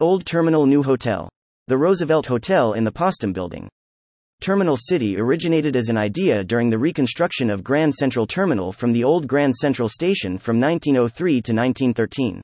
Old 0.00 0.24
Terminal 0.24 0.64
New 0.64 0.84
Hotel. 0.84 1.28
The 1.66 1.76
Roosevelt 1.76 2.26
Hotel 2.26 2.74
in 2.74 2.84
the 2.84 2.92
Postum 2.92 3.32
Building. 3.32 3.68
Terminal 4.40 4.76
City 4.76 5.18
originated 5.18 5.74
as 5.74 5.88
an 5.88 5.96
idea 5.96 6.44
during 6.44 6.70
the 6.70 6.78
reconstruction 6.78 7.50
of 7.50 7.64
Grand 7.64 7.92
Central 7.92 8.24
Terminal 8.24 8.72
from 8.72 8.92
the 8.92 9.02
old 9.02 9.26
Grand 9.26 9.56
Central 9.56 9.88
Station 9.88 10.38
from 10.38 10.60
1903 10.60 11.32
to 11.32 11.52
1913. 11.52 12.40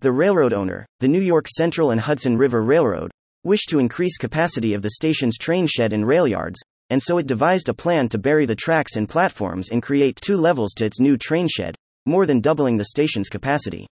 The 0.00 0.10
railroad 0.10 0.52
owner, 0.52 0.84
the 0.98 1.06
New 1.06 1.20
York 1.20 1.46
Central 1.46 1.92
and 1.92 2.00
Hudson 2.00 2.36
River 2.36 2.64
Railroad, 2.64 3.12
wished 3.44 3.68
to 3.68 3.78
increase 3.78 4.16
capacity 4.16 4.74
of 4.74 4.82
the 4.82 4.90
station's 4.90 5.38
train 5.38 5.68
shed 5.68 5.92
and 5.92 6.04
rail 6.04 6.26
yards, 6.26 6.58
and 6.88 7.00
so 7.00 7.18
it 7.18 7.28
devised 7.28 7.68
a 7.68 7.72
plan 7.72 8.08
to 8.08 8.18
bury 8.18 8.46
the 8.46 8.56
tracks 8.56 8.96
and 8.96 9.08
platforms 9.08 9.68
and 9.70 9.80
create 9.80 10.20
two 10.20 10.36
levels 10.36 10.72
to 10.74 10.86
its 10.86 10.98
new 10.98 11.16
train 11.16 11.46
shed, 11.46 11.76
more 12.04 12.26
than 12.26 12.40
doubling 12.40 12.78
the 12.78 12.86
station's 12.86 13.28
capacity. 13.28 13.86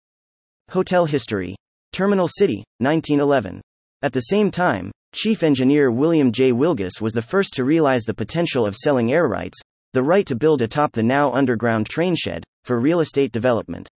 Hotel 0.67 1.05
history 1.05 1.55
Terminal 1.91 2.27
City, 2.27 2.63
1911. 2.77 3.61
At 4.03 4.13
the 4.13 4.21
same 4.21 4.51
time, 4.51 4.91
Chief 5.13 5.41
Engineer 5.41 5.91
William 5.91 6.31
J. 6.31 6.51
Wilgus 6.51 7.01
was 7.01 7.13
the 7.13 7.21
first 7.21 7.53
to 7.55 7.65
realize 7.65 8.03
the 8.03 8.13
potential 8.13 8.65
of 8.65 8.75
selling 8.75 9.11
air 9.11 9.27
rights, 9.27 9.59
the 9.93 10.03
right 10.03 10.25
to 10.27 10.35
build 10.35 10.61
atop 10.61 10.91
the 10.93 11.01
now 11.01 11.31
underground 11.33 11.89
train 11.89 12.15
shed, 12.15 12.43
for 12.63 12.79
real 12.79 12.99
estate 12.99 13.31
development. 13.31 13.89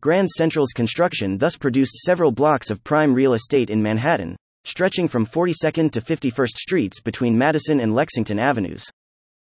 Grand 0.00 0.28
Central's 0.28 0.72
construction 0.72 1.38
thus 1.38 1.56
produced 1.56 1.96
several 2.04 2.32
blocks 2.32 2.70
of 2.70 2.84
prime 2.84 3.14
real 3.14 3.32
estate 3.32 3.70
in 3.70 3.82
Manhattan, 3.82 4.36
stretching 4.64 5.08
from 5.08 5.24
42nd 5.24 5.90
to 5.92 6.00
51st 6.02 6.50
Streets 6.50 7.00
between 7.00 7.38
Madison 7.38 7.80
and 7.80 7.94
Lexington 7.94 8.38
Avenues. 8.38 8.84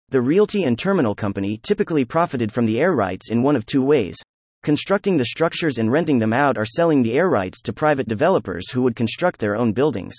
The 0.09 0.23
Realty 0.23 0.65
and 0.65 0.79
Terminal 0.79 1.15
Company 1.15 1.59
typically 1.63 2.05
profited 2.05 2.51
from 2.51 2.65
the 2.65 2.81
air 2.81 2.95
rights 2.95 3.31
in 3.31 3.43
one 3.43 3.57
of 3.57 3.67
two 3.67 3.83
ways 3.83 4.17
constructing 4.65 5.17
the 5.17 5.27
structures 5.27 5.79
and 5.79 5.93
renting 5.93 6.19
them 6.19 6.33
out 6.33 6.59
or 6.59 6.65
selling 6.65 7.03
the 7.03 7.13
air 7.13 7.29
rights 7.29 7.61
to 7.61 7.73
private 7.73 8.09
developers 8.09 8.71
who 8.73 8.83
would 8.83 8.97
construct 8.97 9.39
their 9.39 9.55
own 9.55 9.73
buildings. 9.73 10.17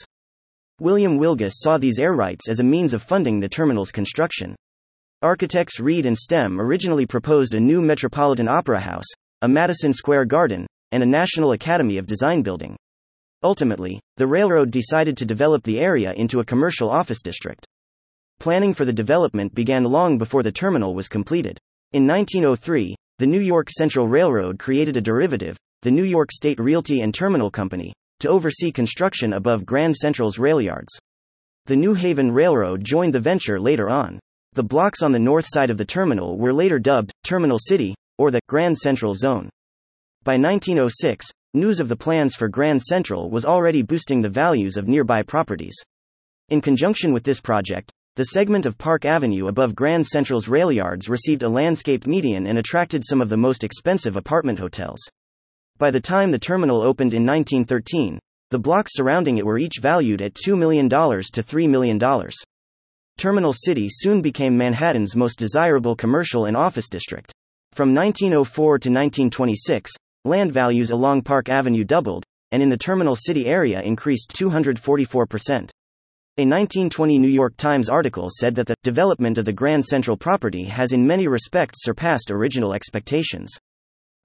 William 0.80 1.18
Wilgus 1.18 1.54
saw 1.56 1.78
these 1.78 2.00
air 2.00 2.14
rights 2.14 2.48
as 2.48 2.60
a 2.60 2.64
means 2.64 2.94
of 2.94 3.02
funding 3.02 3.40
the 3.40 3.50
terminal's 3.50 3.92
construction. 3.92 4.56
Architects 5.22 5.80
Reed 5.80 6.06
and 6.06 6.18
Stem 6.18 6.62
originally 6.62 7.06
proposed 7.06 7.54
a 7.54 7.60
new 7.60 7.82
Metropolitan 7.82 8.48
Opera 8.48 8.80
House, 8.80 9.08
a 9.42 9.48
Madison 9.48 9.92
Square 9.92 10.26
Garden, 10.26 10.68
and 10.92 11.02
a 11.02 11.06
National 11.06 11.54
Academy 11.54 11.98
of 11.98 12.06
Design 12.06 12.42
building. 12.42 12.78
Ultimately, 13.44 14.00
the 14.18 14.28
railroad 14.28 14.72
decided 14.72 15.18
to 15.18 15.26
develop 15.26 15.64
the 15.64 15.80
area 15.80 16.14
into 16.14 16.40
a 16.40 16.46
commercial 16.46 16.90
office 16.90 17.22
district. 17.22 17.66
Planning 18.40 18.74
for 18.74 18.86
the 18.86 18.94
development 18.94 19.56
began 19.56 19.84
long 19.84 20.18
before 20.18 20.44
the 20.44 20.52
terminal 20.52 20.94
was 20.94 21.08
completed. 21.08 21.58
In 21.94 22.06
1903, 22.06 22.96
the 23.18 23.26
New 23.26 23.40
York 23.40 23.70
Central 23.70 24.10
Railroad 24.10 24.60
created 24.60 24.98
a 24.98 25.02
derivative, 25.02 25.56
the 25.84 25.92
New 25.92 26.04
York 26.04 26.34
State 26.34 26.60
Realty 26.60 27.00
and 27.00 27.14
Terminal 27.14 27.50
Company, 27.50 27.94
to 28.20 28.28
oversee 28.28 28.74
construction 28.74 29.32
above 29.32 29.66
Grand 29.66 29.96
Central's 29.96 30.38
rail 30.38 30.60
yards. 30.60 30.92
The 31.68 31.78
New 31.78 31.94
Haven 31.94 32.34
Railroad 32.34 32.84
joined 32.84 33.14
the 33.14 33.22
venture 33.22 33.58
later 33.58 33.90
on. 33.90 34.20
The 34.52 34.64
blocks 34.64 35.02
on 35.02 35.14
the 35.14 35.20
north 35.20 35.46
side 35.48 35.70
of 35.70 35.78
the 35.78 35.86
terminal 35.86 36.38
were 36.38 36.52
later 36.52 36.78
dubbed 36.78 37.14
Terminal 37.24 37.58
City, 37.58 37.96
or 38.18 38.32
the 38.32 38.42
Grand 38.50 38.78
Central 38.78 39.16
Zone. 39.16 39.50
By 40.26 40.34
1906, 40.34 41.26
news 41.54 41.80
of 41.80 41.88
the 41.88 41.96
plans 41.96 42.36
for 42.36 42.50
Grand 42.50 42.82
Central 42.82 43.30
was 43.30 43.46
already 43.46 43.82
boosting 43.82 44.22
the 44.22 44.30
values 44.30 44.76
of 44.76 44.90
nearby 44.90 45.24
properties. 45.24 45.78
In 46.50 46.60
conjunction 46.60 47.14
with 47.14 47.24
this 47.24 47.40
project, 47.40 47.94
the 48.16 48.26
segment 48.26 48.66
of 48.66 48.78
Park 48.78 49.04
Avenue 49.04 49.48
above 49.48 49.76
Grand 49.76 50.08
Central's 50.08 50.48
rail 50.48 50.72
yards 50.72 51.10
received 51.10 51.44
a 51.44 51.50
landscaped 51.50 52.08
median 52.08 52.48
and 52.48 52.58
attracted 52.58 53.04
some 53.04 53.22
of 53.22 53.28
the 53.28 53.36
most 53.36 53.62
expensive 53.62 54.16
apartment 54.16 54.58
hotels. 54.58 55.00
By 55.78 55.92
the 55.92 56.00
time 56.00 56.32
the 56.32 56.40
terminal 56.40 56.82
opened 56.82 57.14
in 57.14 57.26
1913, 57.26 58.18
the 58.52 58.60
blocks 58.60 58.92
surrounding 58.96 59.38
it 59.38 59.46
were 59.46 59.58
each 59.58 59.80
valued 59.82 60.22
at 60.22 60.34
$2 60.34 60.58
million 60.58 60.88
to 60.88 60.96
$3 60.98 61.70
million. 61.70 62.00
Terminal 63.18 63.52
City 63.52 63.90
soon 63.90 64.22
became 64.22 64.56
Manhattan's 64.56 65.14
most 65.14 65.38
desirable 65.38 65.98
commercial 65.98 66.46
and 66.46 66.56
office 66.56 66.88
district. 66.88 67.34
From 67.74 67.94
1904 67.94 68.66
to 68.80 68.90
1926, 68.90 69.92
land 70.24 70.54
values 70.54 70.92
along 70.92 71.24
Park 71.24 71.50
Avenue 71.50 71.84
doubled, 71.84 72.24
and 72.54 72.64
in 72.64 72.70
the 72.70 72.78
Terminal 72.78 73.18
City 73.18 73.46
area 73.48 73.82
increased 73.82 74.34
244%. 74.38 75.70
A 76.38 76.44
1920 76.44 77.18
New 77.18 77.30
York 77.30 77.56
Times 77.56 77.88
article 77.88 78.28
said 78.30 78.56
that 78.56 78.68
the 78.68 78.76
development 78.84 79.38
of 79.38 79.46
the 79.46 79.54
Grand 79.54 79.86
Central 79.86 80.18
property 80.18 80.66
has 80.66 80.92
in 80.92 81.08
many 81.08 81.30
respects 81.30 81.86
surpassed 81.86 82.30
original 82.30 82.74
expectations. 82.74 83.54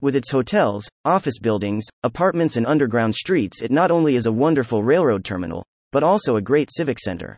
With 0.00 0.16
its 0.16 0.28
hotels, 0.28 0.88
office 1.04 1.38
buildings, 1.38 1.84
apartments, 2.03 2.56
and 2.56 2.66
underground 2.66 3.15
streets, 3.15 3.62
it 3.62 3.70
not 3.70 3.93
only 3.93 4.16
is 4.16 4.26
a 4.26 4.32
wonderful 4.32 4.82
railroad 4.82 5.22
terminal, 5.22 5.65
but 5.93 6.03
also 6.03 6.34
a 6.34 6.43
great 6.43 6.70
civic 6.72 6.99
center. 6.99 7.37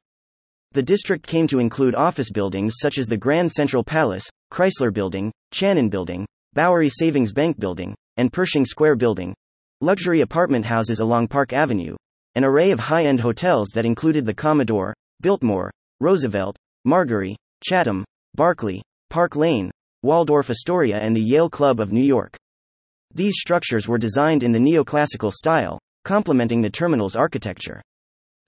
The 0.71 0.83
district 0.83 1.27
came 1.27 1.47
to 1.49 1.59
include 1.59 1.95
office 1.95 2.31
buildings 2.31 2.77
such 2.81 2.97
as 2.97 3.09
the 3.09 3.19
Grand 3.19 3.53
Central 3.53 3.85
Palace, 3.85 4.25
Chrysler 4.51 4.91
Building, 4.91 5.31
Chanin 5.53 5.91
Building, 5.91 6.25
Bowery 6.55 6.89
Savings 6.89 7.35
Bank 7.35 7.61
Building, 7.61 7.95
and 8.17 8.33
Pershing 8.33 8.65
Square 8.65 8.97
Building, 8.97 9.35
luxury 9.83 10.23
apartment 10.23 10.65
houses 10.65 11.01
along 11.01 11.29
Park 11.29 11.53
Avenue, 11.53 11.95
an 12.35 12.45
array 12.45 12.71
of 12.71 12.81
high 12.81 13.05
end 13.05 13.21
hotels 13.21 13.69
that 13.75 13.85
included 13.85 14.25
the 14.25 14.35
Commodore, 14.35 14.95
Biltmore, 15.21 15.71
Roosevelt, 16.01 16.57
Marguery, 16.85 17.37
Chatham, 17.63 18.05
Barclay, 18.35 18.83
Park 19.11 19.37
Lane, 19.37 19.71
Waldorf 20.03 20.51
Astoria, 20.51 20.99
and 20.99 21.15
the 21.15 21.21
Yale 21.21 21.51
Club 21.51 21.79
of 21.79 21.93
New 21.93 22.03
York. 22.03 22.37
These 23.15 23.35
structures 23.37 23.87
were 23.87 23.99
designed 23.99 24.43
in 24.43 24.53
the 24.53 24.59
neoclassical 24.59 25.33
style, 25.33 25.79
complementing 26.05 26.63
the 26.63 26.71
terminal's 26.71 27.15
architecture. 27.15 27.83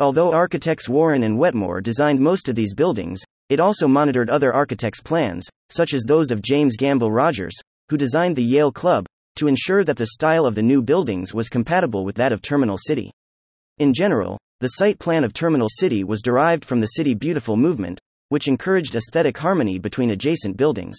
Although 0.00 0.32
architects 0.32 0.88
Warren 0.88 1.22
and 1.22 1.38
Wetmore 1.38 1.80
designed 1.80 2.18
most 2.18 2.48
of 2.48 2.56
these 2.56 2.74
buildings, 2.74 3.20
it 3.50 3.60
also 3.60 3.86
monitored 3.86 4.30
other 4.30 4.52
architects' 4.52 5.02
plans, 5.02 5.46
such 5.68 5.92
as 5.92 6.02
those 6.02 6.30
of 6.30 6.42
James 6.42 6.76
Gamble 6.76 7.12
Rogers, 7.12 7.54
who 7.90 7.96
designed 7.96 8.36
the 8.36 8.42
Yale 8.42 8.72
Club, 8.72 9.04
to 9.36 9.46
ensure 9.46 9.84
that 9.84 9.98
the 9.98 10.06
style 10.06 10.46
of 10.46 10.54
the 10.54 10.62
new 10.62 10.82
buildings 10.82 11.34
was 11.34 11.48
compatible 11.48 12.04
with 12.04 12.16
that 12.16 12.32
of 12.32 12.40
Terminal 12.40 12.78
City. 12.78 13.12
In 13.78 13.92
general, 13.92 14.38
the 14.60 14.68
site 14.68 15.00
plan 15.00 15.24
of 15.24 15.32
Terminal 15.32 15.68
City 15.68 16.04
was 16.04 16.22
derived 16.22 16.64
from 16.64 16.80
the 16.80 16.86
City 16.86 17.12
Beautiful 17.12 17.56
movement, 17.56 17.98
which 18.28 18.46
encouraged 18.46 18.94
aesthetic 18.94 19.36
harmony 19.36 19.80
between 19.80 20.10
adjacent 20.10 20.56
buildings. 20.56 20.96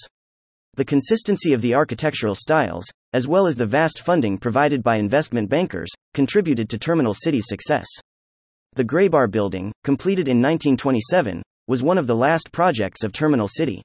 The 0.76 0.84
consistency 0.84 1.54
of 1.54 1.62
the 1.62 1.74
architectural 1.74 2.36
styles, 2.36 2.86
as 3.14 3.30
well 3.30 3.48
as 3.48 3.56
the 3.56 3.66
vast 3.66 4.02
funding 4.02 4.38
provided 4.38 4.84
by 4.84 4.98
investment 4.98 5.50
bankers, 5.50 5.90
contributed 6.14 6.68
to 6.68 6.78
Terminal 6.78 7.14
City's 7.14 7.48
success. 7.48 7.88
The 8.74 8.84
Graybar 8.84 9.32
Building, 9.32 9.72
completed 9.86 10.28
in 10.28 10.42
1927, 10.42 11.42
was 11.68 11.82
one 11.82 11.98
of 11.98 12.08
the 12.08 12.16
last 12.16 12.52
projects 12.52 13.06
of 13.06 13.14
Terminal 13.14 13.48
City. 13.48 13.82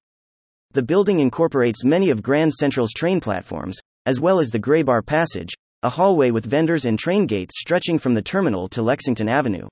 The 0.73 0.83
building 0.83 1.21
incorporates 1.21 1.85
many 1.85 2.11
of 2.11 2.25
Grand 2.25 2.53
Central's 2.53 2.93
train 2.93 3.21
platforms, 3.21 3.79
as 4.05 4.19
well 4.19 4.41
as 4.41 4.51
the 4.51 4.59
Graybar 4.59 5.07
Passage, 5.07 5.55
a 5.83 5.89
hallway 5.89 6.31
with 6.31 6.45
vendors 6.45 6.85
and 6.85 6.99
train 6.99 7.25
gates 7.25 7.59
stretching 7.59 7.99
from 7.99 8.13
the 8.13 8.21
terminal 8.21 8.69
to 8.69 8.83
Lexington 8.83 9.31
Avenue. 9.31 9.67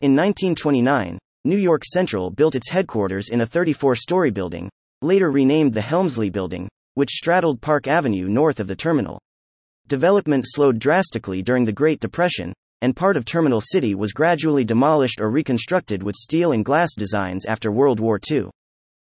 In 0.00 0.16
1929, 0.16 1.18
New 1.44 1.56
York 1.56 1.82
Central 1.84 2.30
built 2.30 2.56
its 2.56 2.68
headquarters 2.68 3.28
in 3.28 3.40
a 3.40 3.46
34 3.46 3.94
story 3.94 4.32
building, 4.32 4.68
later 5.02 5.30
renamed 5.30 5.72
the 5.72 5.80
Helmsley 5.80 6.30
Building, 6.30 6.68
which 6.94 7.12
straddled 7.12 7.60
Park 7.60 7.86
Avenue 7.86 8.28
north 8.28 8.58
of 8.58 8.66
the 8.66 8.74
terminal. 8.74 9.20
Development 9.86 10.44
slowed 10.44 10.80
drastically 10.80 11.42
during 11.42 11.64
the 11.64 11.72
Great 11.72 12.00
Depression, 12.00 12.52
and 12.82 12.96
part 12.96 13.16
of 13.16 13.24
Terminal 13.24 13.60
City 13.60 13.94
was 13.94 14.12
gradually 14.12 14.64
demolished 14.64 15.20
or 15.20 15.30
reconstructed 15.30 16.02
with 16.02 16.16
steel 16.16 16.50
and 16.50 16.64
glass 16.64 16.90
designs 16.96 17.44
after 17.46 17.70
World 17.70 18.00
War 18.00 18.18
II. 18.28 18.50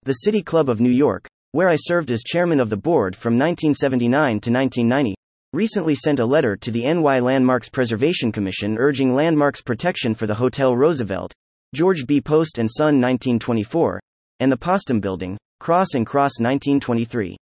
The 0.04 0.14
City 0.14 0.44
Club 0.44 0.68
of 0.68 0.82
New 0.82 0.92
York, 0.92 1.26
where 1.54 1.70
I 1.70 1.78
served 1.78 2.12
as 2.12 2.22
chairman 2.22 2.60
of 2.60 2.70
the 2.70 2.76
board 2.76 3.16
from 3.16 3.38
1979 3.38 4.42
to 4.42 4.52
1990, 4.52 5.16
recently 5.54 5.96
sent 5.96 6.20
a 6.20 6.26
letter 6.26 6.56
to 6.56 6.72
the 6.72 6.84
NY 6.94 7.20
Landmarks 7.20 7.70
Preservation 7.70 8.32
Commission 8.32 8.78
urging 8.78 9.16
landmarks 9.16 9.62
protection 9.62 10.14
for 10.14 10.28
the 10.28 10.36
Hotel 10.36 10.76
Roosevelt, 10.76 11.34
George 11.74 12.06
B. 12.06 12.20
Post 12.20 12.58
and 12.58 12.70
Son 12.70 13.02
1924, 13.02 14.00
and 14.40 14.52
the 14.52 14.58
Postum 14.58 15.00
Building, 15.00 15.38
Cross 15.60 15.96
and 15.96 16.06
Cross 16.06 16.40
1923. 16.40 17.38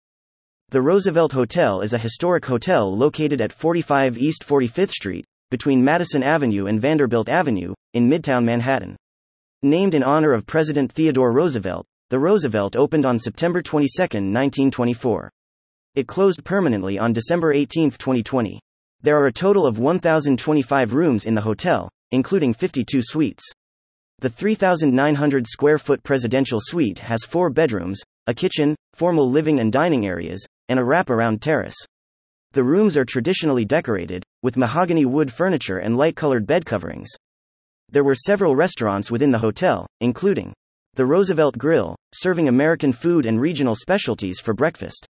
The 0.70 0.82
Roosevelt 0.82 1.32
Hotel 1.32 1.80
is 1.80 1.92
a 1.92 1.98
historic 1.98 2.44
hotel 2.44 2.94
located 2.96 3.40
at 3.40 3.52
45 3.52 4.18
East 4.18 4.44
45th 4.46 4.90
Street, 4.90 5.24
between 5.50 5.84
Madison 5.84 6.22
Avenue 6.22 6.66
and 6.66 6.80
Vanderbilt 6.80 7.28
Avenue, 7.28 7.72
in 7.94 8.08
Midtown 8.10 8.44
Manhattan. 8.44 8.96
Named 9.62 9.94
in 9.94 10.02
honor 10.02 10.32
of 10.32 10.46
President 10.46 10.90
Theodore 10.92 11.32
Roosevelt, 11.32 11.86
the 12.10 12.18
Roosevelt 12.18 12.76
opened 12.76 13.06
on 13.06 13.18
September 13.18 13.62
22, 13.62 14.02
1924. 14.02 15.30
It 15.96 16.06
closed 16.06 16.44
permanently 16.44 16.98
on 16.98 17.14
December 17.14 17.54
18, 17.54 17.92
2020. 17.92 18.60
There 19.00 19.16
are 19.18 19.28
a 19.28 19.32
total 19.32 19.64
of 19.64 19.78
1,025 19.78 20.92
rooms 20.92 21.24
in 21.24 21.34
the 21.34 21.40
hotel, 21.40 21.88
including 22.10 22.52
52 22.52 23.00
suites. 23.02 23.42
The 24.18 24.28
3,900 24.28 25.46
square 25.46 25.78
foot 25.78 26.02
presidential 26.02 26.58
suite 26.60 26.98
has 26.98 27.24
four 27.24 27.48
bedrooms, 27.48 28.02
a 28.26 28.34
kitchen, 28.34 28.76
formal 28.92 29.30
living 29.30 29.58
and 29.58 29.72
dining 29.72 30.06
areas, 30.06 30.44
and 30.68 30.78
a 30.78 30.82
wraparound 30.82 31.40
terrace. 31.40 31.76
The 32.52 32.62
rooms 32.62 32.98
are 32.98 33.06
traditionally 33.06 33.64
decorated, 33.64 34.22
with 34.42 34.58
mahogany 34.58 35.06
wood 35.06 35.32
furniture 35.32 35.78
and 35.78 35.96
light 35.96 36.14
colored 36.14 36.46
bed 36.46 36.66
coverings. 36.66 37.08
There 37.88 38.04
were 38.04 38.14
several 38.14 38.54
restaurants 38.54 39.10
within 39.10 39.30
the 39.30 39.38
hotel, 39.38 39.86
including 40.02 40.52
the 40.92 41.06
Roosevelt 41.06 41.56
Grill, 41.56 41.96
serving 42.14 42.48
American 42.48 42.92
food 42.92 43.24
and 43.24 43.40
regional 43.40 43.74
specialties 43.74 44.40
for 44.40 44.52
breakfast. 44.52 45.06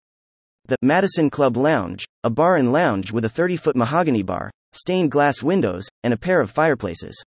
The 0.68 0.78
Madison 0.82 1.30
Club 1.30 1.58
Lounge, 1.58 2.06
a 2.24 2.30
bar 2.32 2.56
and 2.56 2.72
lounge 2.72 3.12
with 3.12 3.24
a 3.24 3.30
30 3.30 3.56
foot 3.56 3.76
mahogany 3.76 4.24
bar, 4.24 4.50
stained 4.74 5.12
glass 5.12 5.44
windows, 5.44 5.88
and 6.04 6.12
a 6.12 6.18
pair 6.18 6.42
of 6.42 6.50
fireplaces. 6.50 7.24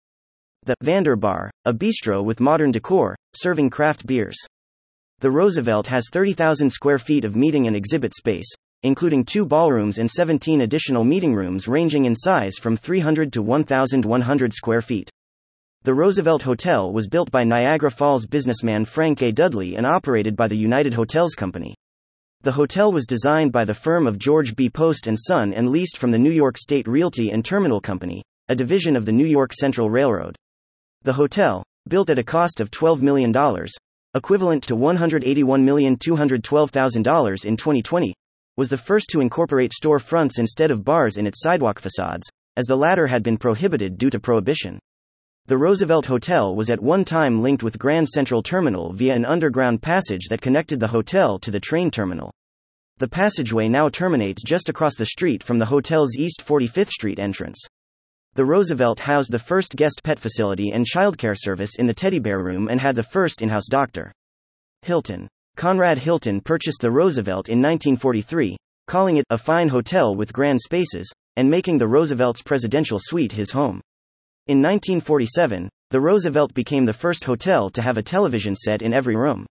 The 0.65 0.75
Vander 0.81 1.15
Bar, 1.15 1.49
a 1.65 1.73
bistro 1.73 2.23
with 2.23 2.39
modern 2.39 2.69
decor, 2.69 3.15
serving 3.33 3.71
craft 3.71 4.05
beers. 4.05 4.37
The 5.21 5.31
Roosevelt 5.31 5.87
has 5.87 6.09
30,000 6.11 6.69
square 6.69 6.99
feet 6.99 7.25
of 7.25 7.35
meeting 7.35 7.65
and 7.65 7.75
exhibit 7.75 8.13
space, 8.13 8.53
including 8.83 9.25
two 9.25 9.47
ballrooms 9.47 9.97
and 9.97 10.11
17 10.11 10.61
additional 10.61 11.03
meeting 11.03 11.33
rooms 11.33 11.67
ranging 11.67 12.05
in 12.05 12.13
size 12.13 12.57
from 12.61 12.77
300 12.77 13.33
to 13.33 13.41
1,100 13.41 14.53
square 14.53 14.81
feet. 14.83 15.09
The 15.81 15.95
Roosevelt 15.95 16.43
Hotel 16.43 16.93
was 16.93 17.07
built 17.07 17.31
by 17.31 17.43
Niagara 17.45 17.89
Falls 17.89 18.27
businessman 18.27 18.85
Frank 18.85 19.23
A. 19.23 19.31
Dudley 19.31 19.75
and 19.75 19.87
operated 19.87 20.35
by 20.35 20.47
the 20.47 20.55
United 20.55 20.93
Hotels 20.93 21.33
Company. 21.33 21.73
The 22.43 22.51
hotel 22.51 22.91
was 22.91 23.05
designed 23.05 23.53
by 23.53 23.63
the 23.63 23.73
firm 23.73 24.05
of 24.05 24.19
George 24.19 24.57
B. 24.57 24.69
Post 24.69 25.07
and 25.07 25.17
Son 25.17 25.53
and 25.53 25.69
leased 25.69 25.97
from 25.97 26.11
the 26.11 26.19
New 26.19 26.29
York 26.29 26.57
State 26.57 26.89
Realty 26.89 27.31
and 27.31 27.45
Terminal 27.45 27.79
Company, 27.79 28.21
a 28.49 28.55
division 28.55 28.97
of 28.97 29.05
the 29.05 29.13
New 29.13 29.25
York 29.25 29.53
Central 29.53 29.89
Railroad. 29.89 30.35
The 31.03 31.13
hotel, 31.13 31.63
built 31.87 32.09
at 32.09 32.19
a 32.19 32.23
cost 32.23 32.59
of 32.59 32.69
$12 32.69 33.01
million, 33.01 33.33
equivalent 34.13 34.61
to 34.63 34.75
$181,212,000 34.75 37.45
in 37.45 37.55
2020, 37.55 38.13
was 38.57 38.67
the 38.67 38.77
first 38.77 39.07
to 39.11 39.21
incorporate 39.21 39.71
store 39.71 39.99
fronts 39.99 40.37
instead 40.37 40.69
of 40.69 40.83
bars 40.83 41.15
in 41.15 41.25
its 41.25 41.41
sidewalk 41.41 41.79
facades, 41.79 42.27
as 42.57 42.65
the 42.65 42.75
latter 42.75 43.07
had 43.07 43.23
been 43.23 43.37
prohibited 43.37 43.97
due 43.97 44.09
to 44.09 44.19
prohibition. 44.19 44.79
The 45.47 45.57
Roosevelt 45.57 46.05
Hotel 46.05 46.55
was 46.55 46.69
at 46.69 46.81
one 46.81 47.03
time 47.03 47.41
linked 47.41 47.63
with 47.63 47.77
Grand 47.77 48.07
Central 48.07 48.41
Terminal 48.41 48.93
via 48.93 49.13
an 49.13 49.25
underground 49.25 49.81
passage 49.81 50.29
that 50.29 50.39
connected 50.39 50.79
the 50.79 50.87
hotel 50.87 51.37
to 51.39 51.51
the 51.51 51.59
train 51.59 51.91
terminal. 51.91 52.31
The 52.99 53.09
passageway 53.09 53.67
now 53.67 53.89
terminates 53.89 54.41
just 54.41 54.69
across 54.69 54.95
the 54.95 55.05
street 55.05 55.43
from 55.43 55.59
the 55.59 55.65
hotel's 55.65 56.15
East 56.15 56.41
45th 56.45 56.91
Street 56.91 57.19
entrance. 57.19 57.61
The 58.35 58.45
Roosevelt 58.45 59.01
housed 59.01 59.33
the 59.33 59.37
first 59.37 59.75
guest 59.75 59.99
pet 60.01 60.17
facility 60.17 60.71
and 60.71 60.85
childcare 60.85 61.35
service 61.37 61.75
in 61.77 61.87
the 61.87 61.93
Teddy 61.93 62.19
Bear 62.19 62.41
Room 62.41 62.69
and 62.69 62.79
had 62.79 62.95
the 62.95 63.03
first 63.03 63.41
in 63.41 63.49
house 63.49 63.67
doctor. 63.69 64.13
Hilton. 64.81 65.27
Conrad 65.57 65.97
Hilton 65.97 66.39
purchased 66.39 66.79
the 66.79 66.89
Roosevelt 66.89 67.49
in 67.49 67.61
1943, 67.61 68.55
calling 68.87 69.17
it 69.17 69.25
a 69.29 69.37
fine 69.37 69.67
hotel 69.67 70.15
with 70.15 70.31
grand 70.31 70.61
spaces, 70.61 71.11
and 71.35 71.49
making 71.49 71.79
the 71.79 71.87
Roosevelt's 71.87 72.41
presidential 72.41 72.97
suite 72.97 73.33
his 73.33 73.51
home. 73.51 73.81
In 74.45 74.57
1947, 74.57 75.69
the 75.91 76.01
Roosevelt 76.01 76.53
became 76.53 76.83
the 76.83 76.91
first 76.91 77.23
hotel 77.23 77.69
to 77.69 77.81
have 77.81 77.95
a 77.95 78.03
television 78.03 78.57
set 78.57 78.81
in 78.81 78.93
every 78.93 79.15
room. 79.15 79.45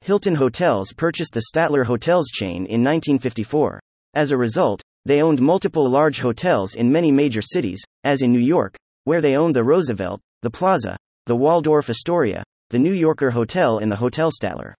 Hilton 0.00 0.34
Hotels 0.34 0.92
purchased 0.92 1.32
the 1.32 1.44
Statler 1.54 1.84
Hotels 1.84 2.26
chain 2.32 2.66
in 2.66 2.82
1954. 2.82 3.78
As 4.14 4.32
a 4.32 4.36
result, 4.36 4.82
they 5.04 5.22
owned 5.22 5.40
multiple 5.40 5.88
large 5.88 6.18
hotels 6.18 6.74
in 6.74 6.90
many 6.90 7.12
major 7.12 7.40
cities, 7.40 7.80
as 8.02 8.20
in 8.20 8.32
New 8.32 8.40
York, 8.40 8.76
where 9.04 9.20
they 9.20 9.36
owned 9.36 9.54
the 9.54 9.62
Roosevelt, 9.62 10.20
the 10.42 10.50
Plaza, 10.50 10.96
the 11.26 11.36
Waldorf 11.36 11.88
Astoria, 11.88 12.42
the 12.70 12.80
New 12.80 12.92
Yorker 12.92 13.30
Hotel, 13.30 13.78
and 13.78 13.92
the 13.92 13.96
Hotel 13.96 14.32
Statler. 14.32 14.74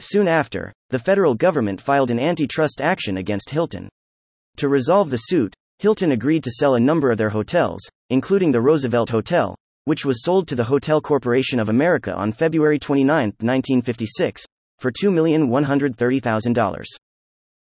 Soon 0.00 0.28
after, 0.28 0.74
the 0.90 0.98
federal 0.98 1.34
government 1.34 1.80
filed 1.80 2.10
an 2.10 2.20
antitrust 2.20 2.82
action 2.82 3.16
against 3.16 3.48
Hilton. 3.48 3.88
To 4.56 4.68
resolve 4.68 5.08
the 5.08 5.16
suit, 5.16 5.54
Hilton 5.84 6.12
agreed 6.12 6.42
to 6.44 6.50
sell 6.50 6.76
a 6.76 6.80
number 6.80 7.10
of 7.10 7.18
their 7.18 7.28
hotels, 7.28 7.82
including 8.08 8.50
the 8.50 8.60
Roosevelt 8.62 9.10
Hotel, 9.10 9.54
which 9.84 10.06
was 10.06 10.24
sold 10.24 10.48
to 10.48 10.54
the 10.54 10.64
Hotel 10.64 10.98
Corporation 10.98 11.60
of 11.60 11.68
America 11.68 12.14
on 12.14 12.32
February 12.32 12.78
29, 12.78 13.06
1956, 13.06 14.46
for 14.78 14.90
$2,130,000. 14.90 16.84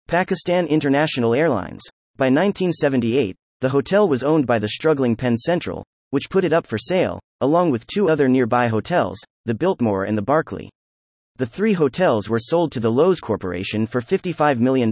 Pakistan 0.07 0.67
International 0.67 1.33
Airlines. 1.33 1.81
By 2.15 2.25
1978, 2.25 3.35
the 3.59 3.69
hotel 3.69 4.07
was 4.07 4.21
owned 4.21 4.45
by 4.45 4.59
the 4.59 4.69
struggling 4.69 5.15
Penn 5.15 5.35
Central, 5.35 5.83
which 6.11 6.29
put 6.29 6.43
it 6.43 6.53
up 6.53 6.67
for 6.67 6.77
sale, 6.77 7.19
along 7.39 7.71
with 7.71 7.87
two 7.87 8.07
other 8.07 8.29
nearby 8.29 8.67
hotels, 8.67 9.17
the 9.45 9.55
Biltmore 9.55 10.03
and 10.03 10.15
the 10.15 10.21
Barclay. 10.21 10.69
The 11.37 11.47
three 11.47 11.73
hotels 11.73 12.29
were 12.29 12.37
sold 12.37 12.71
to 12.73 12.79
the 12.79 12.91
Loews 12.91 13.19
Corporation 13.19 13.87
for 13.87 13.99
$55 13.99 14.59
million. 14.59 14.91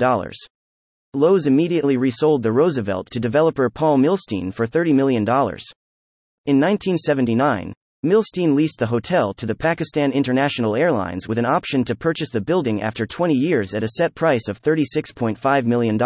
Loews 1.15 1.47
immediately 1.47 1.97
resold 1.97 2.43
the 2.43 2.51
Roosevelt 2.51 3.09
to 3.09 3.19
developer 3.19 3.67
Paul 3.67 3.97
Milstein 3.97 4.53
for 4.53 4.67
$30 4.67 4.93
million. 4.93 5.23
In 5.23 6.59
1979, 6.59 7.73
Milstein 8.05 8.53
leased 8.53 8.77
the 8.77 8.85
hotel 8.85 9.33
to 9.33 9.47
the 9.47 9.55
Pakistan 9.55 10.11
International 10.11 10.75
Airlines 10.75 11.27
with 11.27 11.39
an 11.39 11.47
option 11.47 11.83
to 11.85 11.95
purchase 11.95 12.29
the 12.29 12.39
building 12.39 12.83
after 12.83 13.07
20 13.07 13.33
years 13.33 13.73
at 13.73 13.83
a 13.83 13.95
set 13.97 14.13
price 14.13 14.47
of 14.47 14.61
$36.5 14.61 15.65
million. 15.65 15.97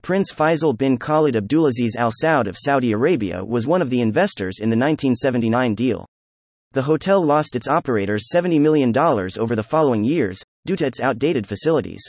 Prince 0.00 0.32
Faisal 0.32 0.78
bin 0.78 0.96
Khalid 0.96 1.34
Abdulaziz 1.34 1.94
Al 1.98 2.10
Saud 2.10 2.46
of 2.46 2.56
Saudi 2.56 2.92
Arabia 2.92 3.44
was 3.44 3.66
one 3.66 3.82
of 3.82 3.90
the 3.90 4.00
investors 4.00 4.60
in 4.60 4.70
the 4.70 4.78
1979 4.78 5.74
deal. 5.74 6.06
The 6.72 6.82
hotel 6.82 7.22
lost 7.22 7.54
its 7.54 7.68
operators 7.68 8.30
$70 8.34 8.58
million 8.62 8.96
over 8.96 9.54
the 9.54 9.62
following 9.62 10.04
years, 10.04 10.40
due 10.64 10.76
to 10.76 10.86
its 10.86 11.00
outdated 11.00 11.46
facilities. 11.46 12.00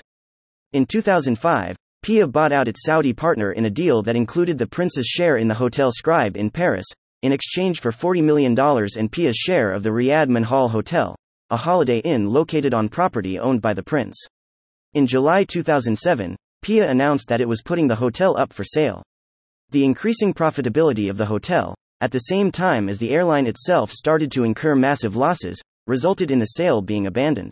In 0.73 0.85
2005, 0.85 1.75
PIA 2.01 2.27
bought 2.27 2.53
out 2.53 2.69
its 2.69 2.85
Saudi 2.85 3.11
partner 3.11 3.51
in 3.51 3.65
a 3.65 3.69
deal 3.69 4.01
that 4.03 4.15
included 4.15 4.57
the 4.57 4.65
prince's 4.65 5.05
share 5.05 5.35
in 5.35 5.49
the 5.49 5.53
Hotel 5.53 5.91
Scribe 5.91 6.37
in 6.37 6.49
Paris, 6.49 6.85
in 7.23 7.33
exchange 7.33 7.81
for 7.81 7.91
$40 7.91 8.23
million 8.23 8.57
and 8.57 9.11
PIA's 9.11 9.35
share 9.35 9.71
of 9.71 9.83
the 9.83 9.89
Riyadh 9.89 10.29
Minhal 10.29 10.69
Hotel, 10.69 11.13
a 11.49 11.57
holiday 11.57 11.99
inn 11.99 12.29
located 12.29 12.73
on 12.73 12.87
property 12.87 13.37
owned 13.37 13.61
by 13.61 13.73
the 13.73 13.83
prince. 13.83 14.15
In 14.93 15.07
July 15.07 15.43
2007, 15.43 16.37
PIA 16.61 16.89
announced 16.89 17.27
that 17.27 17.41
it 17.41 17.49
was 17.49 17.61
putting 17.61 17.89
the 17.89 17.95
hotel 17.95 18.37
up 18.37 18.53
for 18.53 18.63
sale. 18.63 19.03
The 19.71 19.83
increasing 19.83 20.33
profitability 20.33 21.09
of 21.09 21.17
the 21.17 21.25
hotel, 21.25 21.75
at 21.99 22.11
the 22.11 22.19
same 22.19 22.49
time 22.49 22.87
as 22.87 22.97
the 22.97 23.11
airline 23.11 23.45
itself 23.45 23.91
started 23.91 24.31
to 24.31 24.45
incur 24.45 24.75
massive 24.75 25.17
losses, 25.17 25.61
resulted 25.85 26.31
in 26.31 26.39
the 26.39 26.45
sale 26.45 26.81
being 26.81 27.07
abandoned. 27.07 27.51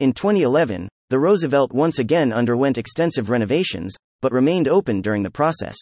In 0.00 0.12
2011, 0.12 0.90
the 1.12 1.18
Roosevelt 1.18 1.74
once 1.74 1.98
again 1.98 2.32
underwent 2.32 2.78
extensive 2.78 3.28
renovations, 3.28 3.94
but 4.22 4.32
remained 4.32 4.66
open 4.66 5.02
during 5.02 5.22
the 5.22 5.30
process. 5.30 5.76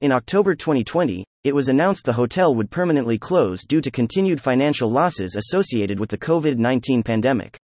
In 0.00 0.12
October 0.12 0.54
2020, 0.54 1.24
it 1.42 1.52
was 1.52 1.68
announced 1.68 2.04
the 2.04 2.12
hotel 2.12 2.54
would 2.54 2.70
permanently 2.70 3.18
close 3.18 3.64
due 3.64 3.80
to 3.80 3.90
continued 3.90 4.40
financial 4.40 4.88
losses 4.88 5.34
associated 5.34 5.98
with 5.98 6.08
the 6.08 6.18
COVID 6.18 6.56
19 6.56 7.02
pandemic. 7.02 7.58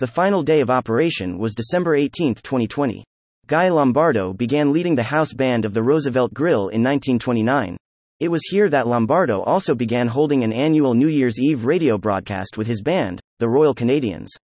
The 0.00 0.06
final 0.06 0.42
day 0.42 0.60
of 0.60 0.68
operation 0.68 1.38
was 1.38 1.54
December 1.54 1.94
18, 1.94 2.34
2020. 2.34 3.02
Guy 3.46 3.70
Lombardo 3.70 4.34
began 4.34 4.70
leading 4.70 4.96
the 4.96 5.04
house 5.04 5.32
band 5.32 5.64
of 5.64 5.72
the 5.72 5.82
Roosevelt 5.82 6.34
Grill 6.34 6.68
in 6.68 6.82
1929. 6.84 7.78
It 8.20 8.28
was 8.28 8.44
here 8.50 8.68
that 8.68 8.86
Lombardo 8.86 9.40
also 9.40 9.74
began 9.74 10.08
holding 10.08 10.44
an 10.44 10.52
annual 10.52 10.92
New 10.92 11.08
Year's 11.08 11.40
Eve 11.40 11.64
radio 11.64 11.96
broadcast 11.96 12.58
with 12.58 12.66
his 12.66 12.82
band, 12.82 13.18
the 13.38 13.48
Royal 13.48 13.72
Canadians. 13.72 14.36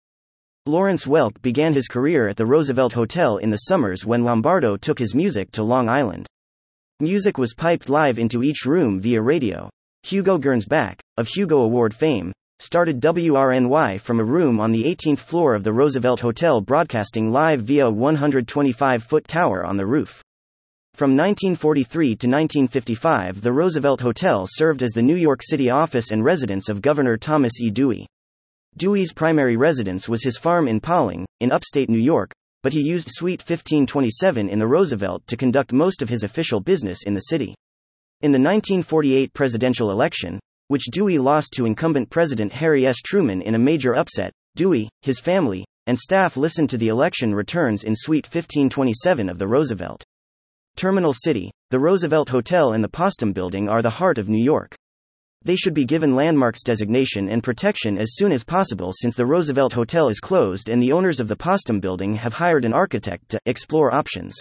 Lawrence 0.66 1.04
Welk 1.04 1.42
began 1.42 1.74
his 1.74 1.88
career 1.88 2.26
at 2.26 2.38
the 2.38 2.46
Roosevelt 2.46 2.94
Hotel 2.94 3.36
in 3.36 3.50
the 3.50 3.68
summers 3.68 4.06
when 4.06 4.24
Lombardo 4.24 4.78
took 4.78 4.98
his 4.98 5.14
music 5.14 5.52
to 5.52 5.62
Long 5.62 5.90
Island. 5.90 6.26
Music 7.00 7.36
was 7.36 7.52
piped 7.52 7.90
live 7.90 8.18
into 8.18 8.42
each 8.42 8.64
room 8.64 8.98
via 8.98 9.20
radio. 9.20 9.68
Hugo 10.04 10.38
Gernsback, 10.38 11.00
of 11.18 11.28
Hugo 11.28 11.58
Award 11.58 11.92
fame, 11.92 12.32
started 12.60 13.02
WRNY 13.02 14.00
from 14.00 14.20
a 14.20 14.24
room 14.24 14.58
on 14.58 14.72
the 14.72 14.84
18th 14.84 15.18
floor 15.18 15.54
of 15.54 15.64
the 15.64 15.72
Roosevelt 15.74 16.20
Hotel 16.20 16.62
broadcasting 16.62 17.30
live 17.30 17.60
via 17.60 17.88
a 17.88 17.90
125 17.90 19.02
foot 19.02 19.28
tower 19.28 19.66
on 19.66 19.76
the 19.76 19.84
roof. 19.84 20.22
From 20.94 21.10
1943 21.10 22.06
to 22.06 22.26
1955, 22.26 23.42
the 23.42 23.52
Roosevelt 23.52 24.00
Hotel 24.00 24.46
served 24.48 24.82
as 24.82 24.92
the 24.92 25.02
New 25.02 25.16
York 25.16 25.40
City 25.42 25.68
office 25.68 26.10
and 26.10 26.24
residence 26.24 26.70
of 26.70 26.80
Governor 26.80 27.18
Thomas 27.18 27.60
E. 27.60 27.68
Dewey. 27.68 28.06
Dewey's 28.76 29.12
primary 29.12 29.56
residence 29.56 30.08
was 30.08 30.24
his 30.24 30.36
farm 30.36 30.66
in 30.66 30.80
Pawling, 30.80 31.24
in 31.40 31.52
upstate 31.52 31.88
New 31.88 31.98
York, 31.98 32.32
but 32.64 32.72
he 32.72 32.80
used 32.80 33.08
Suite 33.08 33.40
1527 33.40 34.48
in 34.48 34.58
the 34.58 34.66
Roosevelt 34.66 35.24
to 35.28 35.36
conduct 35.36 35.72
most 35.72 36.02
of 36.02 36.08
his 36.08 36.24
official 36.24 36.58
business 36.58 37.04
in 37.06 37.14
the 37.14 37.20
city. 37.20 37.54
In 38.22 38.32
the 38.32 38.40
1948 38.40 39.32
presidential 39.32 39.92
election, 39.92 40.40
which 40.68 40.86
Dewey 40.90 41.18
lost 41.18 41.52
to 41.52 41.66
incumbent 41.66 42.10
President 42.10 42.52
Harry 42.52 42.84
S. 42.84 42.96
Truman 42.96 43.42
in 43.42 43.54
a 43.54 43.60
major 43.60 43.94
upset, 43.94 44.32
Dewey, 44.56 44.88
his 45.02 45.20
family, 45.20 45.64
and 45.86 45.96
staff 45.96 46.36
listened 46.36 46.70
to 46.70 46.78
the 46.78 46.88
election 46.88 47.34
returns 47.34 47.84
in 47.84 47.94
Suite 47.94 48.26
1527 48.26 49.28
of 49.28 49.38
the 49.38 49.46
Roosevelt. 49.46 50.02
Terminal 50.74 51.12
City, 51.12 51.52
the 51.70 51.78
Roosevelt 51.78 52.30
Hotel 52.30 52.72
and 52.72 52.82
the 52.82 52.88
Postum 52.88 53.32
Building 53.32 53.68
are 53.68 53.82
the 53.82 53.90
heart 53.90 54.18
of 54.18 54.28
New 54.28 54.42
York. 54.42 54.74
They 55.44 55.56
should 55.56 55.74
be 55.74 55.84
given 55.84 56.14
landmarks 56.14 56.62
designation 56.62 57.28
and 57.28 57.44
protection 57.44 57.98
as 57.98 58.14
soon 58.14 58.32
as 58.32 58.42
possible 58.42 58.92
since 58.94 59.14
the 59.14 59.26
Roosevelt 59.26 59.74
Hotel 59.74 60.08
is 60.08 60.18
closed 60.18 60.70
and 60.70 60.82
the 60.82 60.92
owners 60.92 61.20
of 61.20 61.28
the 61.28 61.36
Postum 61.36 61.80
building 61.80 62.14
have 62.14 62.32
hired 62.32 62.64
an 62.64 62.72
architect 62.72 63.28
to 63.28 63.40
explore 63.44 63.92
options. 63.92 64.34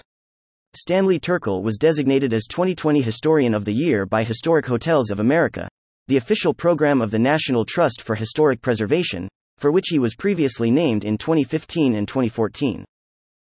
Stanley 0.76 1.20
Turkel 1.20 1.62
was 1.62 1.78
designated 1.78 2.32
as 2.32 2.48
2020 2.48 3.02
Historian 3.02 3.54
of 3.54 3.66
the 3.66 3.74
Year 3.74 4.06
by 4.06 4.24
Historic 4.24 4.66
Hotels 4.66 5.12
of 5.12 5.20
America, 5.20 5.68
the 6.08 6.18
official 6.18 6.54
program 6.54 7.02
of 7.02 7.12
the 7.12 7.20
National 7.20 7.66
Trust 7.66 8.02
for 8.02 8.16
Historic 8.16 8.62
Preservation, 8.62 9.28
for 9.58 9.72
which 9.72 9.90
he 9.90 10.00
was 10.00 10.16
previously 10.16 10.72
named 10.72 11.04
in 11.04 11.18
2015 11.18 11.96
and 11.96 12.08
2014. 12.08 12.86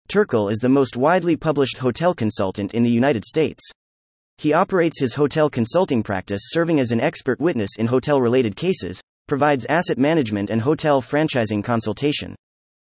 Turkel 0.08 0.50
is 0.50 0.58
the 0.58 0.68
most 0.68 0.96
widely 0.96 1.36
published 1.36 1.78
hotel 1.78 2.14
consultant 2.14 2.72
in 2.72 2.84
the 2.84 2.90
United 2.90 3.24
States. 3.24 3.62
He 4.38 4.52
operates 4.52 5.00
his 5.00 5.14
hotel 5.14 5.50
consulting 5.50 6.04
practice 6.04 6.40
serving 6.44 6.78
as 6.78 6.92
an 6.92 7.00
expert 7.00 7.40
witness 7.40 7.70
in 7.76 7.88
hotel 7.88 8.20
related 8.20 8.54
cases, 8.54 9.00
provides 9.26 9.66
asset 9.66 9.98
management 9.98 10.48
and 10.48 10.60
hotel 10.60 11.02
franchising 11.02 11.64
consultation. 11.64 12.36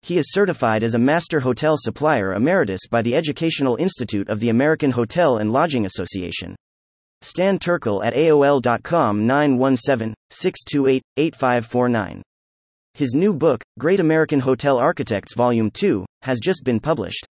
He 0.03 0.19
is 0.19 0.33
certified 0.33 0.83
as 0.83 0.95
a 0.95 0.99
Master 0.99 1.41
Hotel 1.41 1.77
Supplier 1.79 2.35
Emeritus 2.35 2.83
by 2.91 3.01
the 3.01 3.17
Educational 3.17 3.77
Institute 3.77 4.29
of 4.29 4.39
the 4.39 4.51
American 4.51 4.91
Hotel 4.91 5.39
and 5.39 5.51
Lodging 5.51 5.87
Association. 5.87 6.55
Stan 7.23 7.59
Turkel 7.59 8.05
at 8.05 8.15
AOL.com 8.15 9.27
917 9.27 10.15
628 10.31 11.03
8549. 11.17 12.23
His 12.93 13.15
new 13.15 13.33
book, 13.33 13.63
Great 13.79 14.01
American 14.01 14.41
Hotel 14.41 14.77
Architects 14.77 15.35
Volume 15.35 15.71
2, 15.71 16.05
has 16.21 16.39
just 16.39 16.65
been 16.65 16.81
published. 16.81 17.27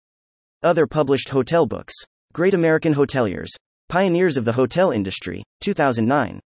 Other 0.62 0.86
published 0.86 1.28
hotel 1.28 1.66
books 1.66 1.94
Great 2.32 2.54
American 2.54 2.94
Hoteliers, 2.94 3.48
Pioneers 3.88 4.36
of 4.36 4.44
the 4.44 4.52
Hotel 4.52 4.90
Industry, 4.90 5.44
2009. 5.60 6.40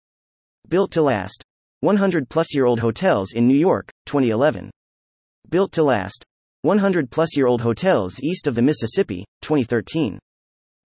Built 0.68 0.90
to 0.90 1.00
Last 1.00 1.42
100 1.80 2.28
plus 2.28 2.54
year 2.54 2.66
old 2.66 2.80
hotels 2.80 3.32
in 3.32 3.48
New 3.48 3.56
York, 3.56 3.90
2011. 4.04 4.70
Built 5.48 5.72
to 5.72 5.82
Last 5.82 6.22
100 6.62 7.10
plus 7.10 7.34
year 7.38 7.46
old 7.46 7.62
hotels 7.62 8.20
east 8.22 8.46
of 8.46 8.54
the 8.54 8.60
Mississippi, 8.60 9.24
2013. 9.40 10.18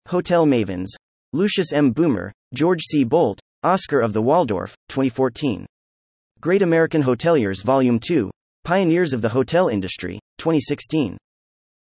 Hotel 0.08 0.46
Mavens 0.46 0.90
Lucius 1.32 1.72
M. 1.72 1.90
Boomer, 1.90 2.32
George 2.54 2.82
C. 2.82 3.04
Boldt, 3.04 3.40
Oscar 3.64 4.00
of 4.00 4.12
the 4.12 4.22
Waldorf, 4.22 4.76
2014. 4.90 5.66
Great 6.40 6.62
American 6.62 7.02
Hoteliers 7.02 7.64
Volume 7.64 7.98
2 7.98 8.30
Pioneers 8.62 9.12
of 9.12 9.22
the 9.22 9.28
Hotel 9.28 9.66
Industry, 9.66 10.20
2016. 10.38 11.18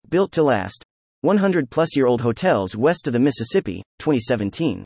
Built 0.10 0.34
to 0.34 0.44
Last 0.44 0.84
100 1.22 1.70
plus 1.70 1.96
year 1.96 2.06
old 2.06 2.22
hotels 2.22 2.76
west 2.76 3.08
of 3.08 3.14
the 3.14 3.20
Mississippi, 3.20 3.84
2017. 4.00 4.84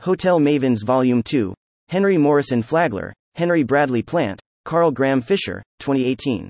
Hotel 0.00 0.38
Mavens 0.40 0.84
Volume 0.84 1.22
2 1.22 1.54
Henry 1.88 2.16
Morrison 2.16 2.62
Flagler, 2.62 3.12
Henry 3.34 3.62
Bradley 3.62 4.02
Plant, 4.02 4.40
Carl 4.64 4.90
Graham 4.90 5.20
Fisher, 5.20 5.62
2018. 5.80 6.48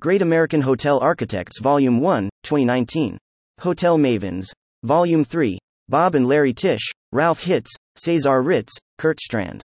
Great 0.00 0.22
American 0.22 0.60
Hotel 0.60 0.98
Architects 0.98 1.60
Volume 1.60 2.00
1, 2.00 2.28
2019. 2.42 3.18
Hotel 3.60 3.98
Mavens. 3.98 4.46
Volume 4.82 5.24
3 5.24 5.58
Bob 5.88 6.14
and 6.14 6.26
Larry 6.26 6.54
Tisch, 6.54 6.90
Ralph 7.12 7.42
Hitz, 7.42 7.70
Cesar 7.96 8.42
Ritz, 8.42 8.72
Curt 8.98 9.20
Strand. 9.20 9.60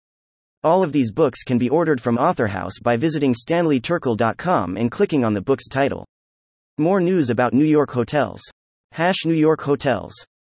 All 0.63 0.81
of 0.81 0.93
these 0.93 1.11
books 1.11 1.43
can 1.43 1.57
be 1.57 1.69
ordered 1.69 1.99
from 1.99 2.17
AuthorHouse 2.17 2.81
by 2.81 2.95
visiting 2.95 3.33
stanleyturkel.com 3.33 4.77
and 4.77 4.89
clicking 4.89 5.23
on 5.23 5.33
the 5.33 5.41
book's 5.41 5.67
title. 5.67 6.05
More 6.77 6.99
news 6.99 7.29
about 7.29 7.53
New 7.53 7.63
York 7.63 7.91
hotels. 7.91 8.41
Hash 8.91 9.23
New 9.23 9.33
York 9.33 9.61
Hotels. 9.61 10.25